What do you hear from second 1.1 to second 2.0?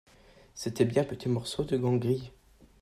morceau de gant